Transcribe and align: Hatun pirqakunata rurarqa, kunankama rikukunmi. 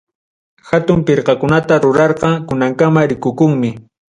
Hatun 0.69 1.03
pirqakunata 1.09 1.77
rurarqa, 1.83 2.31
kunankama 2.49 3.07
rikukunmi. 3.13 3.71